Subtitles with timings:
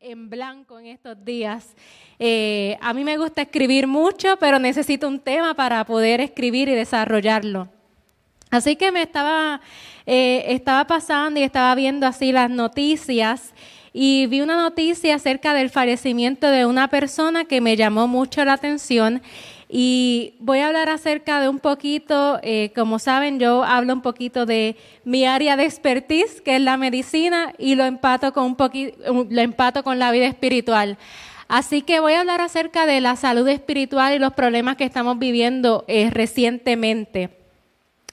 [0.00, 1.74] en blanco en estos días.
[2.18, 6.74] Eh, a mí me gusta escribir mucho, pero necesito un tema para poder escribir y
[6.74, 7.68] desarrollarlo.
[8.50, 9.60] Así que me estaba,
[10.06, 13.52] eh, estaba pasando y estaba viendo así las noticias
[13.92, 18.52] y vi una noticia acerca del fallecimiento de una persona que me llamó mucho la
[18.54, 19.22] atención
[19.68, 24.46] y voy a hablar acerca de un poquito, eh, como saben, yo hablo un poquito
[24.46, 29.40] de mi área de expertise, que es la medicina, y lo empato con un lo
[29.42, 30.96] empato con la vida espiritual.
[31.48, 35.18] Así que voy a hablar acerca de la salud espiritual y los problemas que estamos
[35.18, 37.30] viviendo eh, recientemente.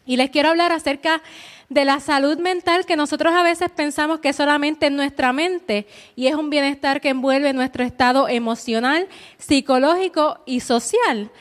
[0.06, 1.22] Y les quiero hablar acerca
[1.70, 6.28] de la salud mental que nosotros a veces pensamos que solamente en nuestra mente y
[6.28, 11.32] es un bienestar que envuelve nuestro estado emocional, psicológico y social.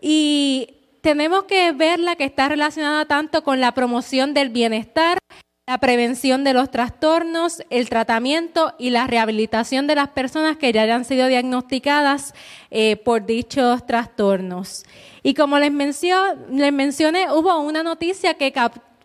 [0.00, 5.18] Y tenemos que verla que está relacionada tanto con la promoción del bienestar,
[5.66, 10.82] la prevención de los trastornos, el tratamiento y la rehabilitación de las personas que ya
[10.82, 12.34] hayan sido diagnosticadas
[12.70, 14.84] eh, por dichos trastornos.
[15.22, 18.52] Y como les, les mencioné, hubo una noticia que,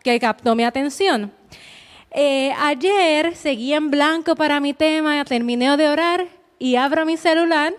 [0.02, 1.32] que captó mi atención.
[2.12, 7.74] Eh, ayer seguí en blanco para mi tema, terminé de orar y abro mi celular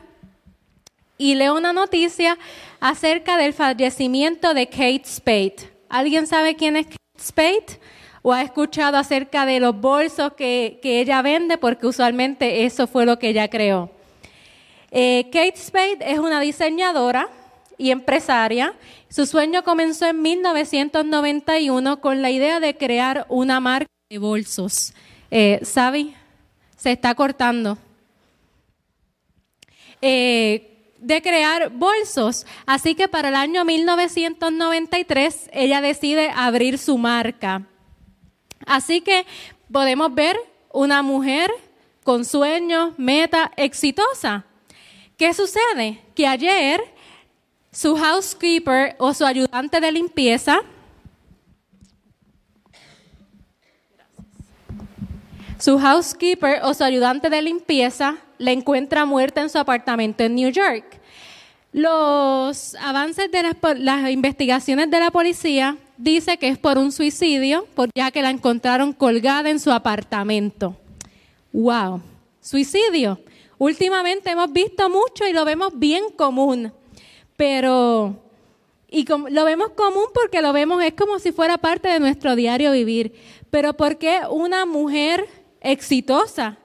[1.19, 2.39] y leo una noticia
[2.81, 5.57] acerca del fallecimiento de Kate Spade.
[5.89, 7.81] ¿Alguien sabe quién es Kate Spade?
[8.23, 11.59] ¿O ha escuchado acerca de los bolsos que, ella vende?
[11.59, 13.91] Porque usualmente eso fue lo que ella creó.
[14.91, 17.29] Eh, Kate Spade es una diseñadora
[17.79, 18.75] y empresaria.
[19.09, 24.93] Su sueño comenzó en 1991 con la idea de crear una marca de bolsos.
[25.31, 25.61] Eh.
[26.77, 27.79] Se está cortando.
[30.03, 32.47] Eh, de crear bolsos.
[32.67, 37.67] Así que para el año 1993 ella decide abrir su marca.
[38.67, 39.27] Así que
[39.71, 40.39] podemos ver
[40.73, 41.51] una mujer
[42.05, 44.45] con sueños, meta, exitosa.
[45.17, 46.03] ¿Qué sucede?
[46.15, 46.83] Que ayer
[47.73, 50.63] su housekeeper o su ayudante de limpieza
[55.59, 60.51] su housekeeper o su ayudante de limpieza le encuentra muerta en su apartamento en New
[60.51, 61.01] York.
[61.73, 68.11] Los avances de las, investigaciones de la policía dice que es por un suicidio, ya
[68.11, 70.77] que la encontraron colgada en su apartamento.
[71.53, 72.01] Wow,
[72.41, 73.21] suicidio.
[73.59, 76.73] Últimamente hemos visto mucho y lo vemos bien común.
[77.37, 78.23] Pero,
[78.89, 82.73] y lo vemos común porque lo vemos, es como si fuera parte de nuestro diario
[82.73, 83.13] vivir.
[83.51, 85.29] Pero ¿por qué una mujer
[85.61, 86.59] exitosa,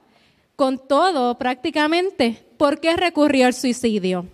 [0.62, 4.28] con todo prácticamente, por qué recurrió al suicidio?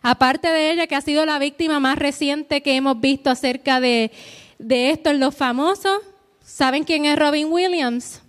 [0.00, 4.12] Aparte de ella, que ha sido la víctima más reciente que hemos visto acerca de,
[4.58, 5.98] de esto en los famosos,
[6.42, 8.22] ¿saben quién es Robin Williams?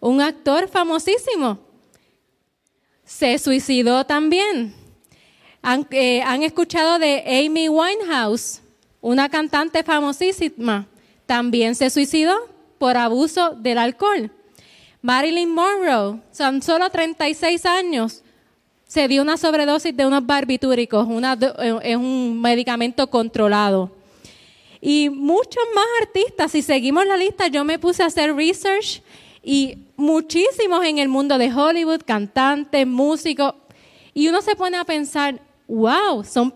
[0.00, 1.58] Un actor famosísimo.
[3.04, 4.72] Se suicidó también.
[5.90, 8.62] Eh, ¿Han, escuchado de Amy Winehouse,
[9.02, 10.86] una cantante famosísima?
[11.26, 12.34] También se suicidó
[12.78, 14.32] por abuso del alcohol.
[15.02, 18.22] Marilyn Monroe, son solo 36 años,
[18.86, 23.92] se dio una sobredosis de unos barbitúricos, una, eh, es un medicamento controlado.
[24.80, 29.02] Y muchos más artistas, si seguimos la lista, yo me puse a hacer research
[29.42, 33.54] y muchísimos en el mundo de Hollywood, cantantes, músicos,
[34.12, 36.50] y uno se pone a pensar, wow, son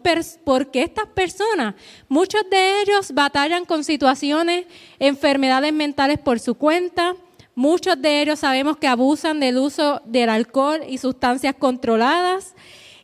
[0.44, 1.74] ¿por qué estas personas?
[2.08, 4.66] Muchos de ellos batallan con situaciones,
[4.98, 7.14] enfermedades mentales por su cuenta.
[7.54, 12.54] Muchos de ellos sabemos que abusan del uso del alcohol y sustancias controladas.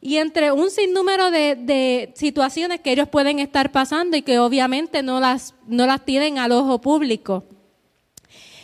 [0.01, 5.21] Y entre un sinnúmero de, situaciones que ellos pueden estar pasando y que obviamente no
[5.21, 7.45] las, no las tienen al ojo público.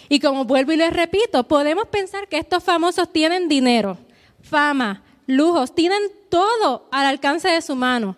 [0.09, 3.99] Y como vuelvo y les repito, podemos pensar que estos famosos tienen dinero,
[4.41, 8.17] fama, lujos, tienen todo al alcance de su mano.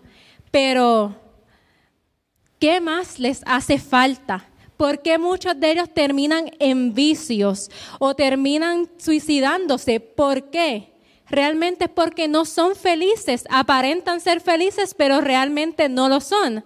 [0.50, 1.14] Pero,
[2.58, 4.46] ¿qué más les hace falta?
[4.78, 7.68] ¿Por qué muchos de ellos terminan en vicios
[7.98, 9.98] o terminan suicidándose?
[9.98, 10.92] ¿Por qué?
[11.28, 16.64] Realmente es porque no son felices, aparentan ser felices, pero realmente no lo son.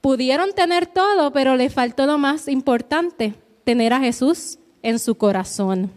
[0.00, 3.34] Pudieron tener todo, pero les faltó lo más importante,
[3.64, 5.90] tener a Jesús en su corazón.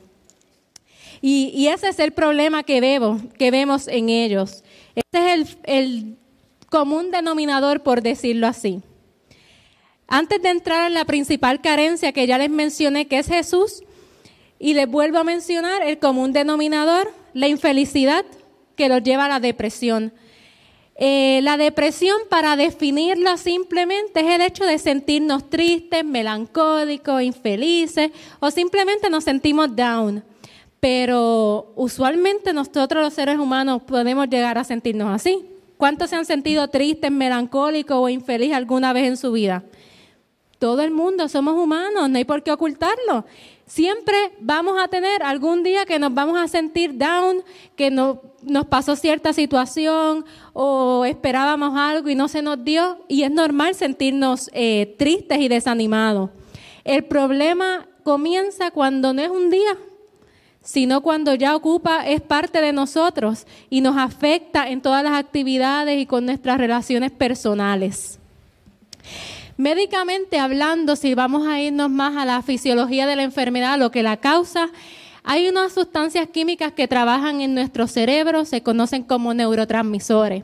[1.22, 4.64] Y, ese es el problema que vemos, que vemos en ellos.
[4.96, 6.18] Ese es el,
[6.70, 8.82] común denominador, por decirlo así.
[10.08, 13.84] Antes de entrar en la principal carencia que ya les mencioné, que es Jesús,
[14.58, 18.26] y les vuelvo a mencionar el común denominador, la infelicidad
[18.76, 20.14] que los lleva a la depresión.
[20.96, 28.50] Eh, la depresión, para definirla simplemente, es el hecho de sentirnos tristes, melancólicos, infelices o
[28.50, 30.24] simplemente nos sentimos down.
[30.80, 35.46] Pero usualmente nosotros los seres humanos podemos llegar a sentirnos así.
[35.76, 39.64] ¿Cuántos se han sentido tristes, melancólicos o infelices alguna vez en su vida?
[40.60, 43.26] Todo el mundo somos humanos, no hay por qué ocultarlo.
[43.68, 47.44] Siempre vamos a tener algún día que nos vamos a sentir down,
[47.76, 53.04] que no, nos pasó cierta situación o esperábamos algo y no se nos dio.
[53.08, 56.32] Y es normal sentirnos eh, tristes y desanimados.
[56.84, 59.78] El problema comienza cuando no es un día,
[60.64, 66.00] sino cuando ya ocupa, es parte de nosotros y nos afecta en todas las actividades
[66.00, 68.20] y con nuestras relaciones personales.
[69.58, 74.04] Médicamente hablando, si vamos a irnos más a la fisiología de la enfermedad, lo que
[74.04, 74.70] la causa,
[75.24, 80.44] hay unas sustancias químicas que trabajan en nuestro cerebro, se conocen como neurotransmisores.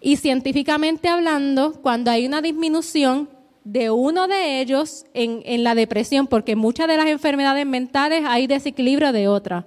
[0.00, 3.28] Y científicamente hablando, cuando hay una disminución
[3.64, 8.46] de uno de ellos en, en la depresión, porque muchas de las enfermedades mentales hay
[8.46, 9.64] desequilibrio de otras.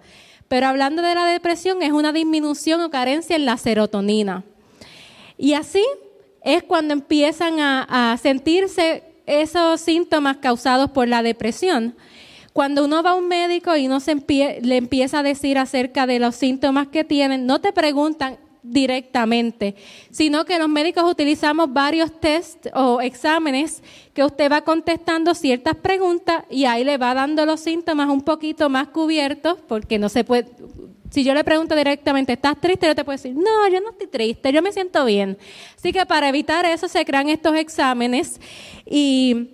[0.47, 4.45] Pero hablando de la depresión, es una disminución o carencia en la serotonina.
[5.37, 5.83] Y así
[6.43, 11.95] es cuando empiezan a, sentirse esos síntomas causados por la depresión.
[12.53, 14.15] Cuando uno va a un médico y no se
[14.61, 19.75] le empieza a decir acerca de los síntomas que tienen, no te preguntan directamente,
[20.11, 23.81] sino que los médicos utilizamos varios test o exámenes
[24.13, 28.69] que usted va contestando ciertas preguntas y ahí le va dando los síntomas un poquito
[28.69, 30.47] más cubiertos, porque no se puede,
[31.09, 32.87] si yo le pregunto directamente, ¿estás triste?
[32.87, 35.37] Yo te puedo decir, no, yo no estoy triste, yo me siento bien.
[35.75, 38.39] Así que para evitar eso se crean estos exámenes
[38.85, 39.49] y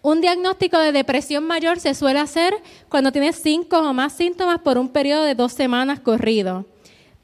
[0.00, 2.54] un diagnóstico de depresión mayor se suele hacer
[2.88, 6.66] cuando tienes cinco o más síntomas por un periodo de dos semanas corrido.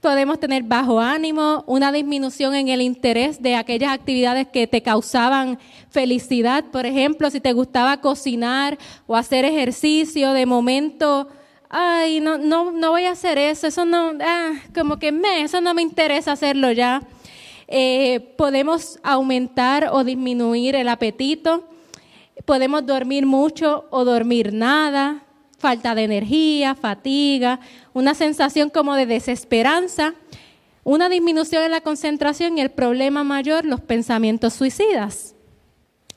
[0.00, 5.58] Podemos tener bajo ánimo, una disminución en el interés de aquellas actividades que te causaban
[5.90, 6.66] felicidad.
[6.70, 8.78] Por ejemplo, si te gustaba cocinar
[9.08, 11.26] o hacer ejercicio, de momento
[11.68, 15.60] ay, no, no, no voy a hacer eso, eso no, ah, como que me, eso
[15.60, 17.02] no me interesa hacerlo ya.
[17.66, 21.64] Eh, podemos aumentar o disminuir el apetito,
[22.46, 25.24] podemos dormir mucho o dormir nada,
[25.58, 27.60] falta de energía, fatiga,
[27.92, 30.14] una sensación como de desesperanza,
[30.82, 35.34] una disminución en la concentración y el problema mayor, los pensamientos suicidas.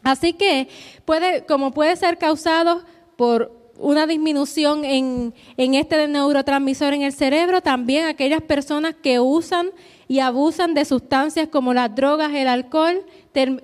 [0.04, 0.69] Así que
[1.04, 2.83] puede, como puede ser causado
[3.18, 9.72] por una disminución en, en este neurotransmisor en el cerebro, también aquellas personas que usan
[10.07, 13.06] y abusan de sustancias como las drogas, el alcohol,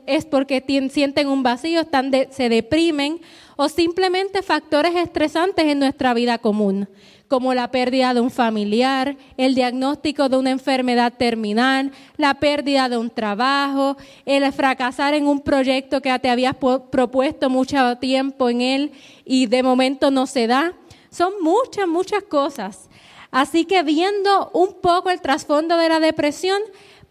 [0.06, 3.19] es porque sienten un vacío, están se deprimen
[3.58, 6.88] o simplemente factores estresantes en nuestra vida común
[7.28, 12.98] como la pérdida de un familiar, el diagnóstico de una enfermedad terminal, la pérdida de
[12.98, 18.92] un trabajo, el fracasar en un proyecto que te habías propuesto mucho tiempo en él
[19.26, 20.74] y de momento no se da.
[21.10, 22.90] Son muchas, muchas cosas.
[23.32, 26.62] Así que viendo un poco el trasfondo de la depresión,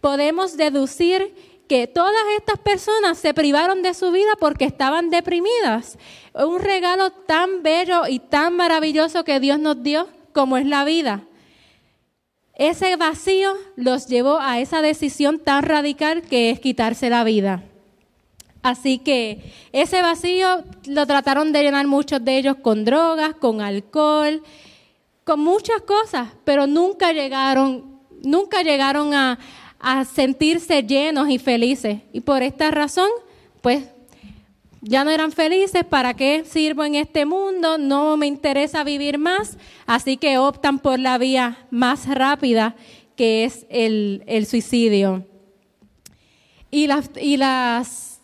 [0.00, 1.34] podemos deducir
[1.68, 5.98] que todas estas personas se privaron de su vida porque estaban deprimidas.
[6.34, 11.22] Un regalo tan bello y tan maravilloso que Dios nos dio como es la vida.
[12.54, 17.62] Ese vacío los llevó a esa decisión tan radical que es quitarse la vida.
[18.62, 24.42] Así que ese vacío lo trataron de llenar muchos de ellos con drogas, con alcohol,
[25.24, 29.38] con muchas cosas, pero nunca llegaron, nunca llegaron a,
[29.88, 32.00] a sentirse llenos y felices.
[32.12, 33.08] Y por esta razón,
[33.60, 33.84] pues
[34.80, 37.78] ya no eran felices, ¿para qué sirvo en este mundo?
[37.78, 42.74] No me interesa vivir más, así que optan por la vía más rápida,
[43.14, 45.24] que es el, suicidio.
[46.72, 48.20] Y las, y las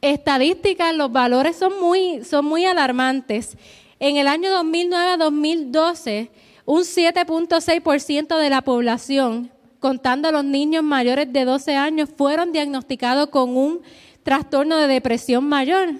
[0.00, 3.56] estadísticas, los valores son muy, son muy alarmantes.
[4.00, 6.30] En el año 2009-2012,
[6.64, 13.28] un 7.6% de la población contando a los niños mayores de 12 años, fueron diagnosticados
[13.30, 13.80] con un
[14.22, 15.94] trastorno de depresión mayor.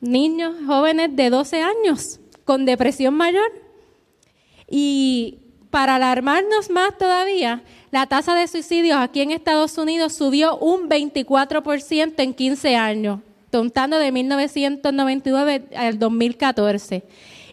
[0.00, 3.50] Niños jóvenes de 12 años con depresión mayor.
[4.68, 5.38] Y
[5.70, 12.14] para alarmarnos más todavía, la tasa de suicidios aquí en Estados Unidos subió un 24%
[12.16, 17.04] en 15 años, contando de 1999 al 2014.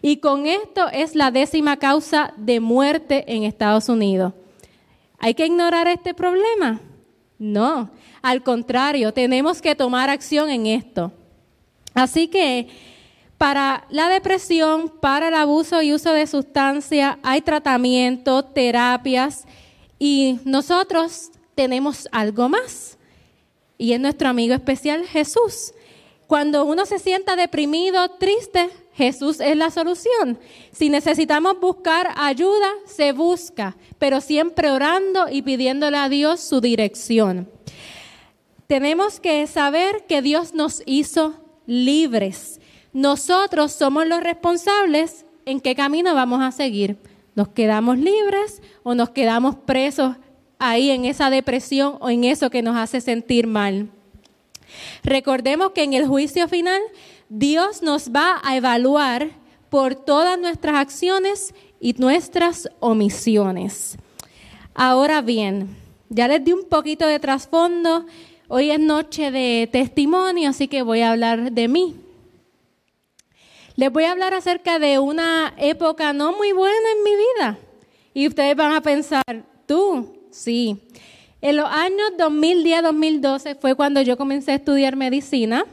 [0.02, 4.32] Y con esto es la décima causa de muerte en Estados Unidos.
[5.20, 6.80] ¿Hay que ignorar este problema?
[7.38, 7.90] No,
[8.22, 11.12] al contrario, tenemos que tomar acción en esto.
[11.94, 12.68] Así que
[13.36, 19.46] para la depresión, para el abuso y uso de sustancias, hay tratamiento, terapias
[19.98, 22.98] y nosotros tenemos algo más.
[23.76, 25.72] Y es nuestro amigo especial Jesús.
[26.26, 28.70] Cuando uno se sienta deprimido, triste,
[29.00, 30.38] Jesús es la solución.
[30.72, 37.48] Si necesitamos buscar ayuda, se busca, pero siempre orando y pidiéndole a Dios su dirección.
[38.66, 41.34] Tenemos que saber que Dios nos hizo
[41.66, 42.60] libres.
[42.92, 46.98] Nosotros somos los responsables en qué camino vamos a seguir.
[47.34, 50.16] ¿Nos quedamos libres o nos quedamos presos
[50.58, 53.88] ahí en esa depresión o en eso que nos hace sentir mal?
[55.02, 56.82] Recordemos que en el juicio final
[57.32, 59.30] Dios nos va a evaluar
[59.70, 63.96] por todas nuestras acciones y nuestras omisiones.
[64.74, 65.76] Ahora bien,
[66.08, 68.04] ya les di un poquito de trasfondo.
[68.48, 71.94] Hoy es noche de testimonio, así que voy a hablar de mí.
[73.76, 77.58] Les voy a hablar acerca de una época no muy buena en mi vida.
[78.12, 79.22] Y ustedes van a pensar,
[79.66, 80.78] tú, sí.
[81.40, 85.64] En los años 2010-2012 fue cuando yo comencé a estudiar medicina.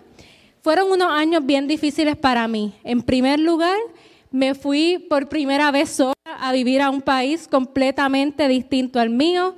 [0.67, 2.73] Fueron unos años bien difíciles para mí.
[2.83, 3.77] En primer lugar,
[4.31, 9.55] me fui por primera vez sola a vivir a un país completamente distinto al mío,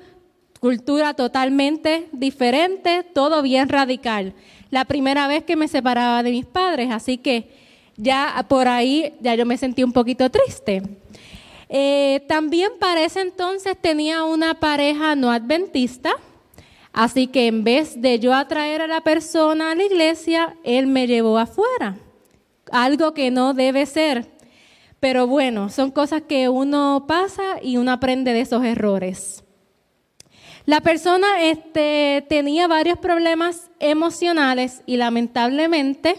[0.60, 4.36] cultura totalmente diferente, todo bien radical.
[4.70, 7.50] La primera vez que me separaba de mis padres, así que
[7.98, 10.84] ya por ahí ya yo me sentí un poquito triste.
[11.70, 16.14] Eh, también para ese entonces tenía una pareja no adventista
[17.00, 21.08] Así que en vez de yo atraer a la persona a la iglesia, él me
[21.08, 21.96] llevó afuera.
[22.74, 24.30] Algo que no debe ser.
[25.00, 29.46] Pero bueno, son cosas que uno pasa y uno aprende de esos errores.
[30.66, 36.16] La persona este, tenía varios problemas emocionales y lamentablemente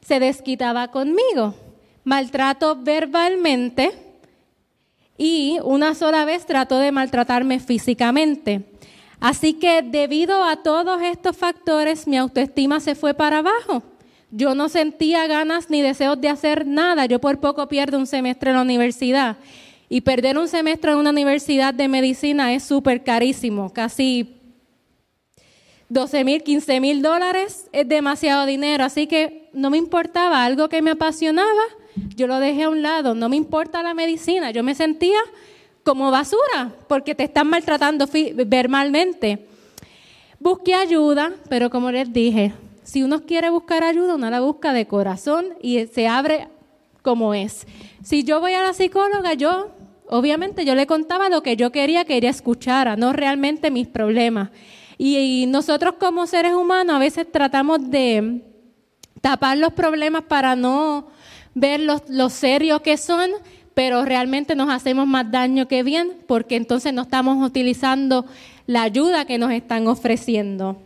[0.00, 1.56] se desquitaba conmigo.
[2.04, 3.90] Maltrato verbalmente
[5.18, 8.69] y una sola vez trató de maltratarme físicamente.
[9.20, 13.82] Así que debido a todos estos factores, mi autoestima se fue para abajo.
[14.30, 17.06] Yo no sentía ganas ni deseos de hacer nada.
[17.06, 19.36] Yo por poco pierdo un semestre en la universidad.
[19.88, 24.36] Y perder un semestre en una universidad de medicina es súper carísimo, casi
[25.88, 28.84] 12 mil, 15 mil dólares es demasiado dinero.
[28.84, 31.62] Así que no me importaba algo que me apasionaba,
[32.14, 33.16] yo lo dejé a un lado.
[33.16, 34.52] No me importa la medicina.
[34.52, 35.18] Yo me sentía
[35.84, 38.06] como basura porque te están maltratando
[38.46, 39.46] verbalmente.
[40.38, 44.86] Busqué ayuda, pero como les dije, si uno quiere buscar ayuda, uno la busca de
[44.86, 46.48] corazón y se abre
[47.02, 47.66] como es.
[48.02, 49.70] Si yo voy a la psicóloga, yo,
[50.08, 54.50] obviamente, yo le contaba lo que yo quería que ella escuchara, no realmente mis problemas.
[54.98, 58.42] Y, nosotros como seres humanos a veces tratamos de
[59.20, 61.08] tapar los problemas para no
[61.54, 63.30] ver los serios que son
[63.74, 68.26] pero realmente nos hacemos más daño que bien porque entonces no estamos utilizando
[68.66, 70.76] la ayuda que nos están ofreciendo.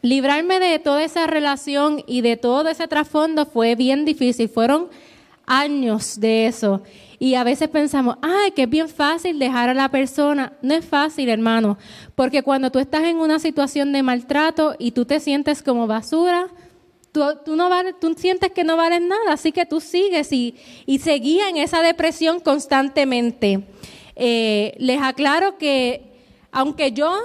[0.00, 4.88] Librarme de toda esa relación y de todo ese trasfondo fue bien difícil, fueron
[5.46, 6.82] años de eso.
[7.18, 10.52] Y a veces pensamos, ay, que es bien fácil dejar a la persona.
[10.62, 11.78] No es fácil, hermano,
[12.14, 16.48] porque cuando tú estás en una situación de maltrato y tú te sientes como basura,
[17.12, 17.68] Tú, no
[18.00, 20.54] tú sientes que no vales nada, así que tú sigues y,
[20.86, 23.64] y seguía en esa depresión constantemente.
[24.14, 26.02] Eh, les aclaro que
[26.50, 27.16] aunque yo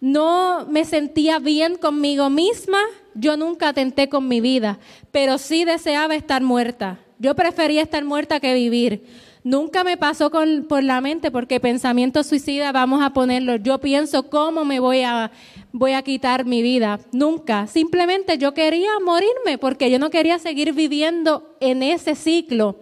[0.00, 2.78] no me sentía bien conmigo misma,
[3.14, 4.78] yo nunca atenté con mi vida,
[5.12, 6.98] pero sí deseaba estar muerta.
[7.18, 9.04] Yo prefería estar muerta que vivir.
[9.42, 13.56] Nunca me pasó por la mente porque pensamiento suicida, vamos a ponerlo.
[13.56, 15.30] Yo pienso cómo me voy a,
[15.72, 17.00] voy a quitar mi vida.
[17.12, 17.66] Nunca.
[17.66, 22.76] Simplemente yo quería morirme porque yo no quería seguir viviendo en ese ciclo.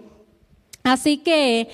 [0.82, 1.68] Así que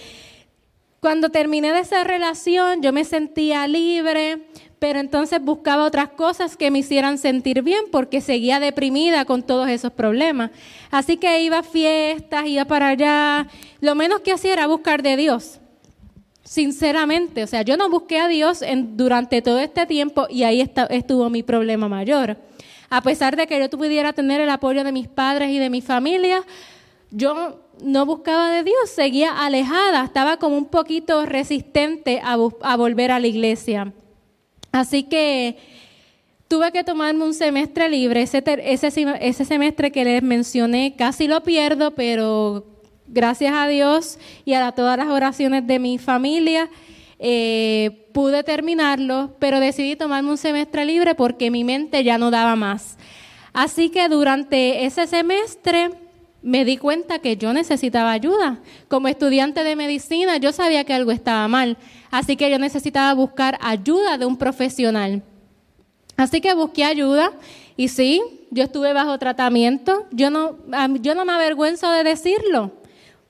[1.00, 4.48] cuando terminé de esa relación, yo me sentía libre,
[4.84, 9.70] pero entonces buscaba otras cosas que me hicieran sentir bien porque seguía deprimida con todos
[9.70, 10.50] esos problemas.
[10.90, 13.48] Así que iba a fiestas, iba para allá.
[13.80, 15.58] Lo menos que hacía era buscar de Dios.
[16.42, 20.60] Sinceramente, o sea, yo no busqué a Dios en, durante todo este tiempo y ahí
[20.90, 22.36] estuvo mi problema mayor.
[22.90, 25.80] A pesar de que yo pudiera tener el apoyo de mis padres y de mi
[25.80, 26.42] familia,
[27.10, 33.12] yo no buscaba de Dios, seguía alejada, estaba como un poquito resistente a, a volver
[33.12, 33.94] a la iglesia.
[34.75, 35.57] Así que
[36.49, 38.23] tuve que tomarme un semestre libre.
[38.23, 42.66] Ese, ese, semestre que les mencioné casi lo pierdo, pero
[43.07, 46.69] gracias a Dios y a todas las oraciones de mi familia
[47.21, 52.57] eh, pude terminarlo, pero decidí tomarme un semestre libre porque mi mente ya no daba
[52.57, 52.99] más.
[53.52, 55.90] Así que durante ese semestre
[56.44, 58.58] me di cuenta que yo necesitaba ayuda.
[58.88, 61.78] Como estudiante de medicina, yo sabía que algo estaba mal.
[62.10, 65.22] Así que yo necesitaba buscar ayuda de un profesional.
[66.16, 67.32] Así que busqué ayuda
[67.76, 70.06] Y sí, yo estuve bajo tratamiento.
[70.12, 70.58] Yo no,
[71.00, 72.72] yo no me avergüenzo de decirlo,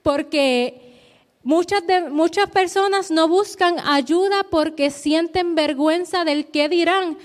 [0.03, 0.99] porque
[1.45, 7.17] muchas, de, muchas personas no buscan ayuda porque sienten vergüenza del qué dirán.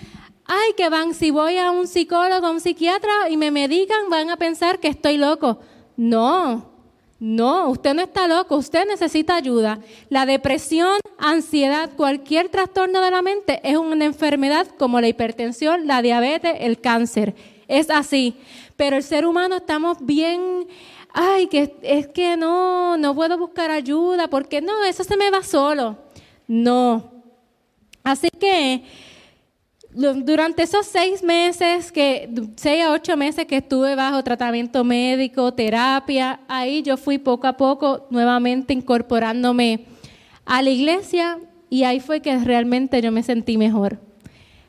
[0.45, 4.29] Ay, que van, si voy a un psicólogo, a un psiquiatra y me medican, van
[4.29, 5.59] a pensar que estoy loco.
[5.99, 6.71] No,
[7.19, 9.79] no, usted no está loco, usted necesita ayuda.
[10.07, 16.01] La depresión, ansiedad, cualquier trastorno de la mente es una enfermedad como la hipertensión, la
[16.01, 17.35] diabetes, el cáncer.
[17.67, 18.37] Es así.
[18.77, 20.69] Pero el ser humano estamos bien,
[21.11, 25.43] ay, que es que no, no puedo buscar ayuda, porque no, eso se me va
[25.43, 25.97] solo.
[26.47, 27.11] No.
[28.05, 28.85] Así que
[29.91, 36.41] durante esos seis meses, que, seis a ocho meses que estuve bajo tratamiento médico, terapia,
[36.47, 39.85] ahí yo fui poco a poco nuevamente incorporándome
[40.45, 43.99] a la iglesia y ahí fue que realmente yo me sentí mejor.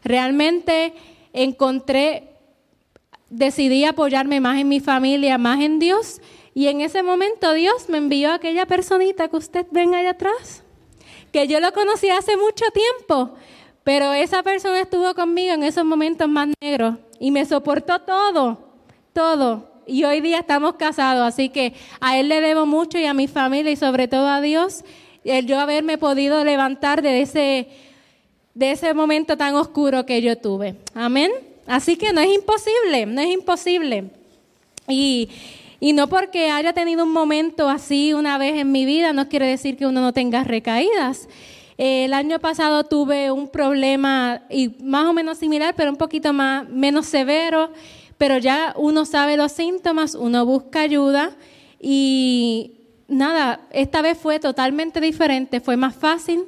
[0.02, 0.94] Realmente
[1.32, 2.28] encontré,
[3.28, 6.20] decidí apoyarme más en mi familia, más en Dios
[6.54, 10.62] y en ese momento Dios me envió a aquella personita que usted ven allá atrás,
[11.30, 13.36] que yo lo conocí hace mucho tiempo
[13.84, 18.58] pero esa persona estuvo conmigo en esos momentos más negros y me soportó todo,
[19.12, 19.70] todo.
[19.87, 23.26] Y hoy día estamos casados, así que a él le debo mucho y a mi
[23.26, 24.84] familia y sobre todo a Dios,
[25.25, 27.68] el yo haberme podido levantar de ese,
[28.54, 30.76] de ese momento tan oscuro que yo tuve.
[30.94, 31.30] Amén.
[31.66, 34.04] Así que no es imposible, no es imposible.
[34.88, 35.28] Y,
[35.80, 39.46] y no porque haya tenido un momento así una vez en mi vida, no quiere
[39.46, 41.28] decir que uno no tenga recaídas.
[41.82, 46.68] El año pasado tuve un problema y más o menos similar, pero un poquito más
[46.68, 47.70] menos severo,
[48.18, 51.30] pero ya uno sabe los síntomas, uno busca ayuda
[51.80, 52.72] y
[53.08, 56.44] nada, esta vez fue totalmente diferente, fue más fácil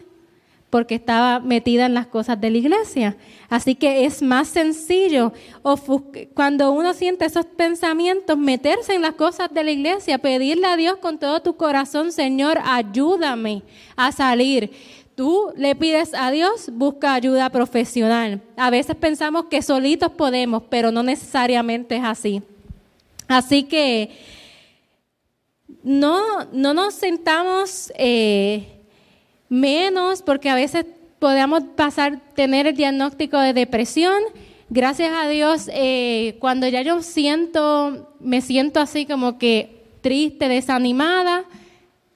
[0.68, 3.16] porque estaba metida en las cosas de la iglesia.
[3.48, 5.32] Así que es más sencillo
[6.34, 10.96] cuando uno siente esos pensamientos, meterse en las cosas de la iglesia, pedirle a Dios
[10.96, 13.62] con todo tu corazón, Señor, ayúdame
[13.96, 14.72] a salir
[15.14, 18.40] tú le pides a Dios, busca ayuda profesional.
[18.56, 22.42] A veces pensamos que solitos podemos, pero no necesariamente es así.
[23.28, 24.10] Así que
[25.82, 28.66] no, no nos sentamos eh,
[29.48, 30.86] menos porque a veces
[31.18, 34.20] podemos pasar, tener el diagnóstico de depresión.
[34.70, 41.44] Gracias a Dios, eh, cuando ya yo siento, me siento así como que triste, desanimada,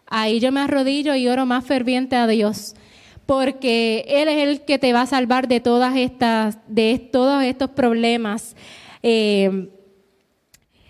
[0.07, 2.75] ahí yo me arrodillo y oro más ferviente a Dios
[3.27, 7.71] porque Él es el que te va a salvar de todas estas, de todos estos
[7.71, 8.57] problemas.
[9.03, 9.69] Eh,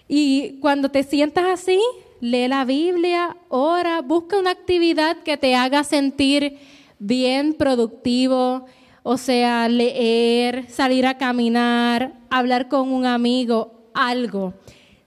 [0.06, 1.80] y cuando te sientas así,
[2.20, 6.58] lee la Biblia, ora, busca una actividad que te haga sentir
[6.98, 8.66] bien, productivo,
[9.02, 14.54] o sea, leer, salir a caminar, hablar con un amigo, algo.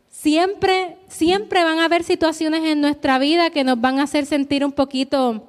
[0.07, 4.65] Siempre, siempre van a haber situaciones en nuestra vida que nos van a hacer sentir
[4.65, 5.48] un poquito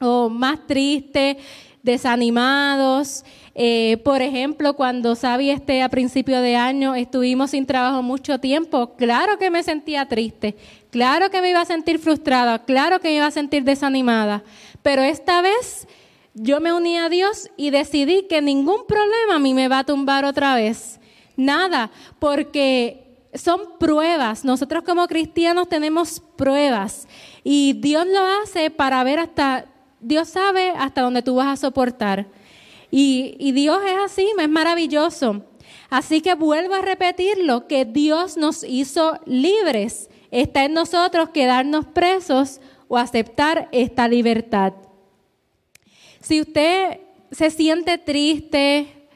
[0.00, 1.36] o más tristes,
[1.82, 3.24] desanimados.
[3.54, 8.96] Eh, por ejemplo, cuando Sabi este a principio de año estuvimos sin trabajo mucho tiempo,
[8.96, 10.56] claro que me sentía triste,
[10.90, 14.42] claro que me iba a sentir frustrada, claro que me iba a sentir desanimada,
[14.82, 15.88] pero esta vez
[16.34, 19.84] yo me uní a Dios y decidí que ningún problema a mí me va a
[19.84, 21.00] tumbar otra vez.
[21.34, 24.44] Nada, porque son pruebas.
[24.44, 27.08] Nosotros como cristianos tenemos pruebas
[27.42, 29.66] y Dios lo hace para ver hasta
[30.00, 32.26] Dios sabe hasta dónde tú vas a soportar.
[32.90, 35.42] Y, Dios es así, es maravilloso.
[35.90, 40.08] Así que vuelvo a repetirlo, que Dios nos hizo libres.
[40.30, 44.74] Está en nosotros quedarnos presos o aceptar esta libertad.
[46.20, 49.08] Si usted se siente triste,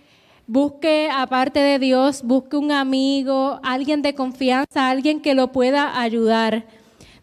[0.46, 6.66] busque aparte de Dios, busque un amigo, alguien de confianza, alguien que lo pueda ayudar.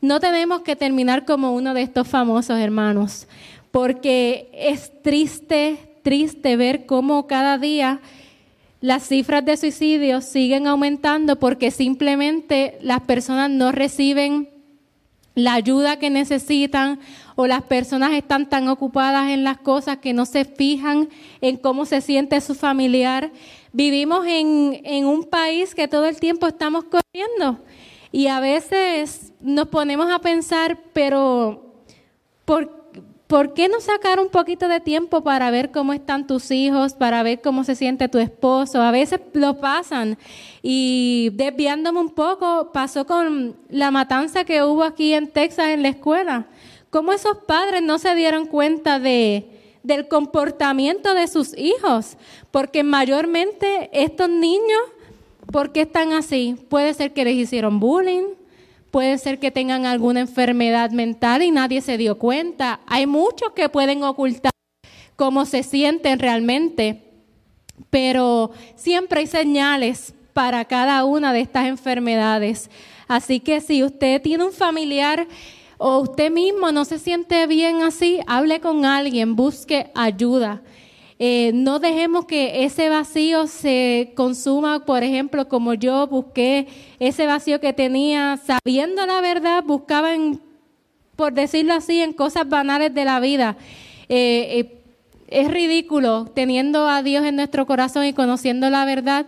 [0.02, 3.28] No tenemos que terminar como uno de estos famosos hermanos
[3.72, 8.00] porque es triste, triste ver cómo cada día
[8.80, 14.50] las cifras de suicidios siguen aumentando porque simplemente las personas no reciben
[15.34, 17.00] la ayuda que necesitan
[17.36, 21.10] o las personas están tan ocupadas en las cosas que no se fijan
[21.42, 23.32] en cómo se siente su familiar.
[23.74, 27.60] Vivimos en, en un país que todo el tiempo estamos corriendo
[28.12, 31.74] y a veces nos ponemos a pensar, pero
[32.46, 32.78] ¿por
[33.28, 37.22] ¿por qué no sacar un poquito de tiempo para ver cómo están tus hijos, para
[37.24, 38.82] ver cómo se siente tu esposo?
[38.82, 40.18] A veces lo pasan.
[40.64, 45.90] Y desviándome un poco, pasó con la matanza que hubo aquí en Texas en la
[45.90, 46.48] escuela.
[46.90, 49.50] ¿Cómo esos padres no se dieron cuenta de,
[49.84, 52.18] del comportamiento de sus hijos?
[52.50, 54.80] Porque mayormente estos niños
[55.52, 56.56] ¿Por qué están así?
[56.70, 58.36] Puede ser que les hicieron bullying,
[58.92, 62.82] puede ser que tengan alguna enfermedad mental y nadie se dio cuenta.
[62.86, 64.52] Hay muchos que pueden ocultar
[65.16, 67.02] cómo se sienten realmente,
[67.90, 72.70] pero siempre hay señales para cada una de estas enfermedades.
[73.08, 75.28] Así que si usted tiene un familiar
[75.78, 80.62] o usted mismo no se siente bien así, hable con alguien, busque ayuda.
[81.20, 86.68] Eh, no dejemos que ese vacío se consuma, por ejemplo, como yo busqué
[87.00, 90.40] ese vacío que tenía, sabiendo la verdad, buscaba, en,
[91.16, 93.58] por decirlo así, en cosas banales de la vida.
[94.10, 94.74] Eh, eh,
[95.28, 99.26] es ridículo, teniendo a Dios en nuestro corazón y conociendo la verdad,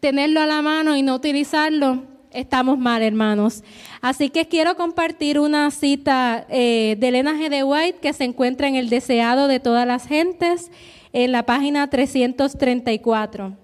[0.00, 3.64] tenerlo a la mano y no utilizarlo, estamos mal, hermanos.
[4.02, 7.48] Así que quiero compartir una cita de Elena G.
[7.48, 10.70] de White que se encuentra en el deseado de todas las gentes
[11.12, 13.56] en la página 334.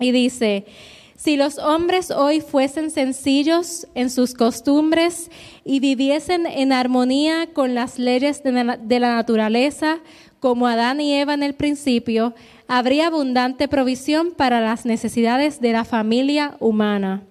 [0.00, 0.66] Y dice,
[1.16, 5.30] si los hombres hoy fuesen sencillos en sus costumbres
[5.64, 10.00] y viviesen en armonía con las leyes de la, naturaleza,
[10.40, 12.34] como Adán y Eva en el principio,
[12.68, 17.22] habría abundante provisión para las necesidades de la familia humana.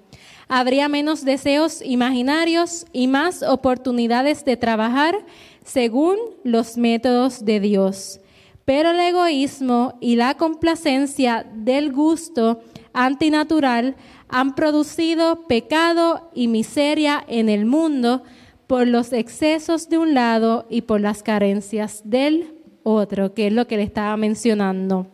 [0.48, 5.16] Habría menos deseos imaginarios y más oportunidades de trabajar
[5.64, 8.20] según los métodos de Dios.
[8.66, 12.62] Pero el egoísmo y la complacencia del gusto
[12.94, 13.96] antinatural
[14.30, 18.24] han producido pecado y miseria en el mundo
[18.68, 23.68] por los excesos de un lado y por las carencias del otro, que es lo
[23.68, 25.08] que le estaba mencionando.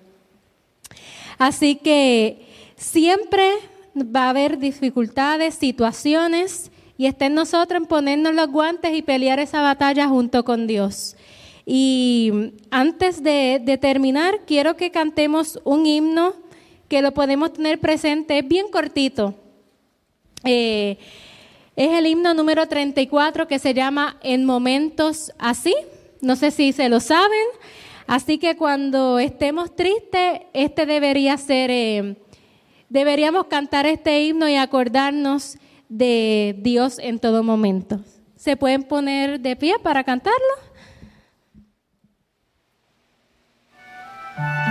[1.38, 3.52] Así que siempre
[3.96, 9.40] va a haber dificultades, situaciones, y está en nosotros en ponernos los guantes y pelear
[9.40, 11.16] esa batalla junto con Dios.
[11.72, 12.32] Y
[12.72, 16.34] antes de, terminar, quiero que cantemos un himno
[16.88, 19.36] que lo podemos tener presente, es bien cortito.
[20.46, 20.98] Eh,
[21.76, 25.76] es el himno número 34 que se llama En momentos así.
[26.22, 27.48] No sé si se lo saben.
[28.08, 32.16] Así que cuando estemos tristes, este debería ser, eh,
[32.90, 38.00] deberíamos cantar este himno y acordarnos de Dios en todo momento.
[38.36, 40.69] ¿Se pueden poner de pie para cantarlo?
[44.40, 44.69] Pueden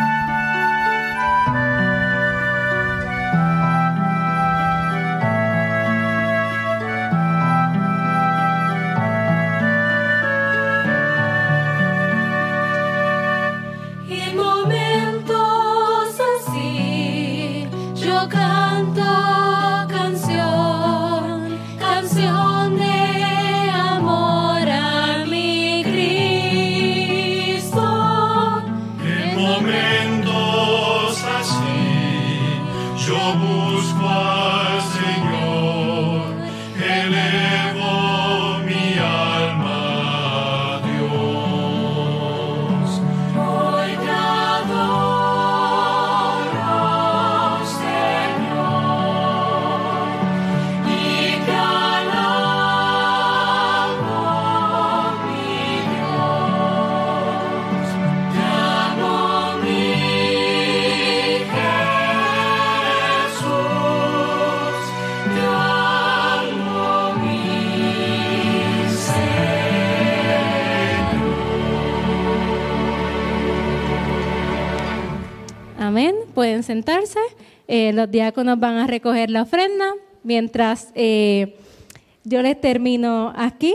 [76.69, 77.21] sentarse.
[77.67, 81.57] Eh, los diáconos van a recoger la ofrenda mientras eh,
[82.25, 83.75] yo les termino aquí.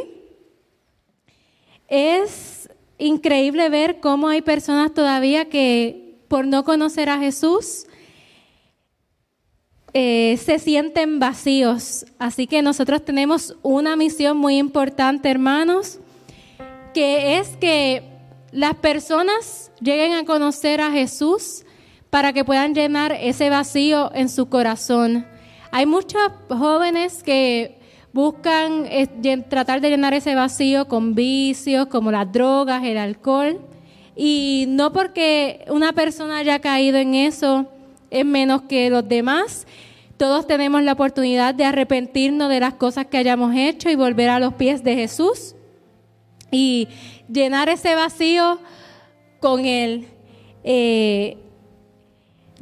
[1.88, 7.88] Es increíble ver cómo hay personas todavía que por no conocer a Jesús
[9.94, 12.06] eh, se sienten vacíos.
[12.20, 16.00] Así que nosotros tenemos una misión muy importante, hermanos,
[16.94, 18.04] que es que
[18.52, 21.66] las personas lleguen a conocer a Jesús
[22.14, 25.26] para que puedan llenar ese vacío en su corazón.
[25.72, 27.80] Hay muchos jóvenes que
[28.14, 29.08] buscan eh,
[29.50, 33.60] tratar de llenar ese vacío con vicios como las drogas, el alcohol,
[34.16, 37.66] y no porque una persona haya caído en eso
[38.12, 39.66] es menos que los demás.
[40.16, 44.40] Todos tenemos la oportunidad de arrepentirnos de las cosas que hayamos hecho y volver a
[44.40, 45.56] los pies de Jesús
[46.52, 46.90] y
[47.28, 48.60] llenar ese vacío
[49.40, 50.06] con Él.
[50.64, 51.38] Eh,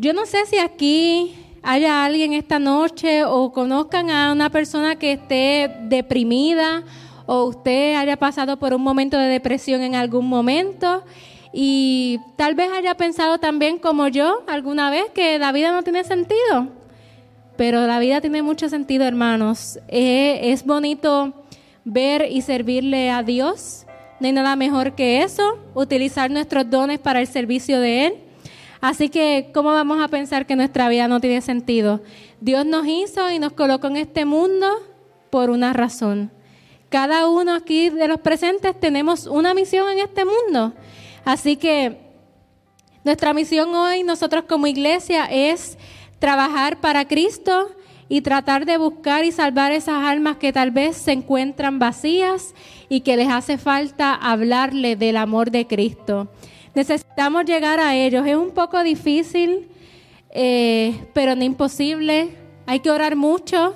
[0.02, 5.12] yo no sé si aquí haya alguien esta noche o conozcan a una persona que
[5.12, 6.84] esté deprimida
[7.28, 11.04] o usted haya pasado por un momento de depresión en algún momento
[11.54, 16.04] y tal vez haya pensado también como yo alguna vez que la vida no tiene
[16.04, 16.70] sentido.
[17.56, 19.78] pero la vida tiene mucho sentido, hermanos.
[19.88, 21.32] Eh, es bonito
[21.86, 23.86] ver y servirle a Dios.
[24.20, 28.31] No hay nada mejor que eso, utilizar nuestros dones para el servicio de Él.
[28.82, 32.02] Así que, ¿cómo vamos a pensar que nuestra vida no tiene sentido?
[32.40, 34.68] Dios nos hizo y nos colocó en este mundo
[35.30, 36.32] por una razón.
[36.90, 40.74] Cada uno aquí de los presentes tenemos una misión en este mundo.
[41.24, 42.00] Así que
[43.04, 45.78] nuestra misión hoy, nosotros como iglesia, es
[46.18, 47.70] trabajar para Cristo
[48.10, 52.54] y tratar de buscar y salvar esas almas que tal vez se encuentran vacías
[52.90, 56.30] y que les hace falta hablarle del amor de Cristo.
[56.74, 58.26] Necesitamos llegar a ellos.
[58.26, 59.68] Es un poco difícil,
[60.32, 62.30] eh, pero no imposible.
[62.66, 63.76] Hay que orar mucho.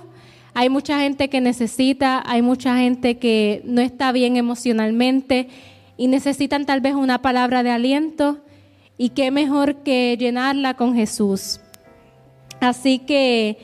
[0.53, 5.49] Hay mucha gente que necesita, hay mucha gente que no está bien emocionalmente
[5.97, 8.38] y necesitan tal vez una palabra de aliento.
[8.97, 11.60] Y qué mejor que llenarla con Jesús.
[12.62, 13.58] Así que,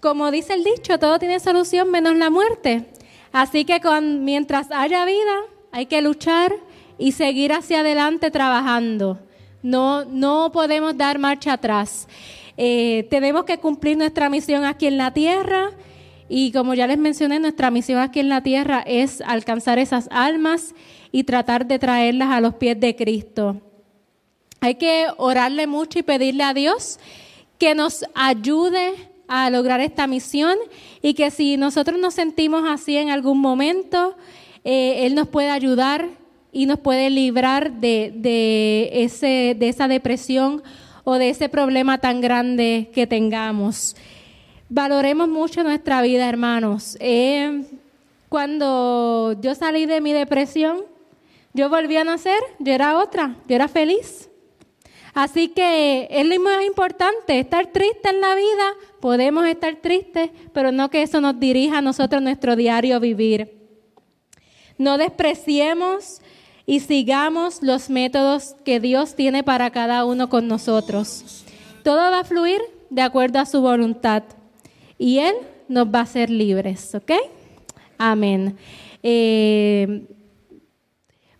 [0.00, 2.84] como dice el dicho, todo tiene solución menos la muerte.
[3.32, 5.40] Así que con, mientras haya vida,
[5.72, 6.54] hay que luchar
[6.98, 9.18] y seguir hacia adelante trabajando.
[9.62, 12.08] No, no podemos dar marcha atrás.
[12.56, 15.70] Eh, tenemos que cumplir nuestra misión aquí en la tierra
[16.28, 20.74] y como ya les mencioné, nuestra misión aquí en la tierra es alcanzar esas almas
[21.12, 23.60] y tratar de traerlas a los pies de Cristo.
[24.60, 26.98] Hay que orarle mucho y pedirle a Dios
[27.58, 28.92] que nos ayude
[29.28, 30.56] a lograr esta misión
[31.02, 34.16] y que si nosotros nos sentimos así en algún momento,
[34.64, 36.08] eh, Él nos puede ayudar
[36.56, 40.62] y nos puede librar de, ese, de esa depresión
[41.04, 43.94] o de ese problema tan grande que tengamos.
[44.70, 46.96] Valoremos mucho nuestra vida, hermanos.
[46.98, 47.62] Eh,
[48.30, 50.78] cuando yo salí de mi depresión,
[51.52, 54.30] yo volví a nacer, yo era otra, yo era feliz.
[55.12, 60.72] Así que es lo más importante, estar triste en la vida, podemos estar tristes, pero
[60.72, 63.52] no que eso nos dirija a nosotros nuestro diario vivir.
[64.78, 66.22] No despreciemos
[66.66, 71.44] y sigamos los métodos que Dios tiene para cada uno con nosotros.
[71.84, 74.24] Todo va a fluir de acuerdo a su voluntad
[74.98, 75.34] y Él
[75.68, 77.12] nos va a hacer libres, ¿ok?
[77.96, 78.56] Amén.
[79.02, 80.06] Eh,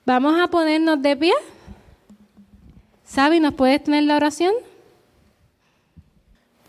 [0.04, 1.32] vamos a ponernos de pie.
[3.04, 4.54] Sabi, ¿nos puedes tener la oración?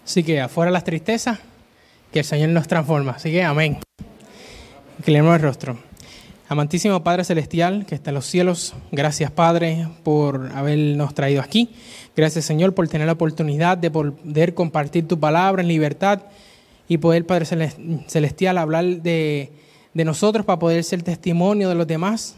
[0.03, 1.39] Así que afuera las tristezas,
[2.11, 3.11] que el Señor nos transforma.
[3.11, 3.79] Así que amén.
[4.99, 5.86] Inclinemos el rostro.
[6.49, 11.71] Amantísimo Padre Celestial que está en los cielos, gracias Padre por habernos traído aquí.
[12.15, 16.21] Gracias Señor por tener la oportunidad de poder compartir tu palabra en libertad
[16.87, 17.45] y poder Padre
[18.07, 19.51] Celestial hablar de,
[19.93, 22.37] nosotros para poder ser testimonio de los demás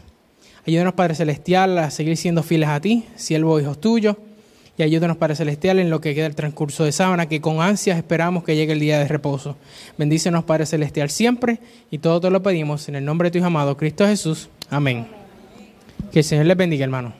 [0.66, 4.16] Ayúdanos, Padre Celestial, a seguir siendo fieles a ti, siervos hijos tuyos.
[4.80, 7.98] Y ayúdanos, Padre Celestial, en lo que queda el transcurso de sábana, que con ansias
[7.98, 9.58] esperamos que llegue el día de reposo.
[9.98, 11.58] Bendícenos, Padre Celestial, siempre.
[11.90, 14.48] Y todo te lo pedimos en el nombre de tu amado, Cristo Jesús.
[14.70, 15.06] Amén.
[16.10, 17.19] Que el Señor les bendiga, hermano.